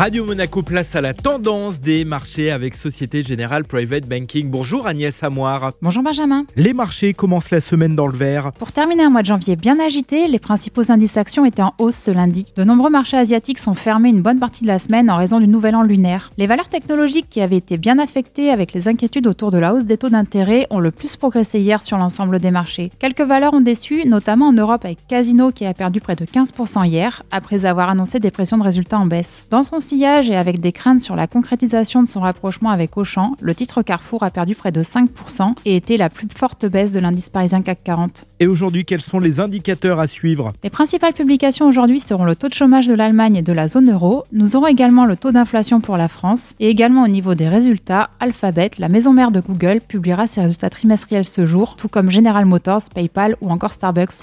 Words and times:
Radio 0.00 0.24
Monaco 0.24 0.62
place 0.62 0.96
à 0.96 1.02
la 1.02 1.12
tendance 1.12 1.78
des 1.78 2.06
marchés 2.06 2.50
avec 2.50 2.74
Société 2.74 3.20
Générale 3.20 3.64
Private 3.64 4.06
Banking. 4.06 4.48
Bonjour 4.48 4.86
Agnès 4.86 5.22
Amoir. 5.22 5.74
Bonjour 5.82 6.02
Benjamin. 6.02 6.46
Les 6.56 6.72
marchés 6.72 7.12
commencent 7.12 7.50
la 7.50 7.60
semaine 7.60 7.94
dans 7.94 8.06
le 8.06 8.16
vert. 8.16 8.50
Pour 8.52 8.72
terminer 8.72 9.02
un 9.02 9.10
mois 9.10 9.20
de 9.20 9.26
janvier 9.26 9.56
bien 9.56 9.78
agité, 9.78 10.26
les 10.26 10.38
principaux 10.38 10.90
indices 10.90 11.18
actions 11.18 11.44
étaient 11.44 11.60
en 11.60 11.74
hausse 11.76 11.96
ce 11.96 12.10
lundi. 12.10 12.50
De 12.56 12.64
nombreux 12.64 12.88
marchés 12.88 13.18
asiatiques 13.18 13.58
sont 13.58 13.74
fermés 13.74 14.08
une 14.08 14.22
bonne 14.22 14.38
partie 14.38 14.62
de 14.62 14.68
la 14.68 14.78
semaine 14.78 15.10
en 15.10 15.18
raison 15.18 15.38
du 15.38 15.46
nouvel 15.46 15.76
an 15.76 15.82
lunaire. 15.82 16.30
Les 16.38 16.46
valeurs 16.46 16.70
technologiques 16.70 17.28
qui 17.28 17.42
avaient 17.42 17.58
été 17.58 17.76
bien 17.76 17.98
affectées 17.98 18.50
avec 18.50 18.72
les 18.72 18.88
inquiétudes 18.88 19.26
autour 19.26 19.50
de 19.50 19.58
la 19.58 19.74
hausse 19.74 19.84
des 19.84 19.98
taux 19.98 20.08
d'intérêt 20.08 20.66
ont 20.70 20.80
le 20.80 20.92
plus 20.92 21.16
progressé 21.16 21.60
hier 21.60 21.82
sur 21.82 21.98
l'ensemble 21.98 22.38
des 22.38 22.50
marchés. 22.50 22.90
Quelques 23.00 23.20
valeurs 23.20 23.52
ont 23.52 23.60
déçu, 23.60 24.08
notamment 24.08 24.46
en 24.46 24.54
Europe 24.54 24.86
avec 24.86 25.06
Casino 25.08 25.50
qui 25.50 25.66
a 25.66 25.74
perdu 25.74 26.00
près 26.00 26.16
de 26.16 26.24
15% 26.24 26.86
hier 26.86 27.22
après 27.30 27.66
avoir 27.66 27.90
annoncé 27.90 28.18
des 28.18 28.30
pressions 28.30 28.56
de 28.56 28.62
résultats 28.62 28.98
en 28.98 29.04
baisse. 29.04 29.44
Dans 29.50 29.62
son 29.62 29.78
sillage 29.90 30.30
et 30.30 30.36
avec 30.36 30.60
des 30.60 30.70
craintes 30.70 31.00
sur 31.00 31.16
la 31.16 31.26
concrétisation 31.26 32.04
de 32.04 32.08
son 32.08 32.20
rapprochement 32.20 32.70
avec 32.70 32.96
Auchan, 32.96 33.34
le 33.40 33.56
titre 33.56 33.82
Carrefour 33.82 34.22
a 34.22 34.30
perdu 34.30 34.54
près 34.54 34.70
de 34.70 34.84
5% 34.84 35.54
et 35.64 35.74
était 35.74 35.96
la 35.96 36.08
plus 36.08 36.28
forte 36.32 36.64
baisse 36.64 36.92
de 36.92 37.00
l'indice 37.00 37.28
parisien 37.28 37.60
CAC 37.60 37.82
40. 37.82 38.24
Et 38.38 38.46
aujourd'hui, 38.46 38.84
quels 38.84 39.00
sont 39.00 39.18
les 39.18 39.40
indicateurs 39.40 39.98
à 39.98 40.06
suivre? 40.06 40.52
Les 40.62 40.70
principales 40.70 41.12
publications 41.12 41.66
aujourd'hui 41.66 41.98
seront 41.98 42.24
le 42.24 42.36
taux 42.36 42.46
de 42.46 42.54
chômage 42.54 42.86
de 42.86 42.94
l'Allemagne 42.94 43.34
et 43.34 43.42
de 43.42 43.52
la 43.52 43.66
zone 43.66 43.90
euro. 43.90 44.22
Nous 44.32 44.54
aurons 44.54 44.68
également 44.68 45.06
le 45.06 45.16
taux 45.16 45.32
d'inflation 45.32 45.80
pour 45.80 45.96
la 45.96 46.06
France 46.06 46.54
et 46.60 46.68
également 46.68 47.02
au 47.02 47.08
niveau 47.08 47.34
des 47.34 47.48
résultats, 47.48 48.10
Alphabet, 48.20 48.70
la 48.78 48.88
maison 48.88 49.12
mère 49.12 49.32
de 49.32 49.40
Google, 49.40 49.80
publiera 49.80 50.28
ses 50.28 50.42
résultats 50.42 50.70
trimestriels 50.70 51.24
ce 51.24 51.46
jour, 51.46 51.74
tout 51.74 51.88
comme 51.88 52.12
General 52.12 52.44
Motors, 52.44 52.82
PayPal 52.94 53.34
ou 53.40 53.50
encore 53.50 53.72
Starbucks. 53.72 54.22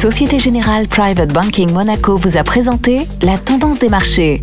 Société 0.00 0.38
Générale 0.38 0.88
Private 0.88 1.34
Banking 1.34 1.70
Monaco 1.70 2.16
vous 2.16 2.38
a 2.38 2.44
présenté 2.44 3.06
la 3.20 3.36
tendance 3.36 3.78
des 3.78 3.90
marchés. 3.90 4.42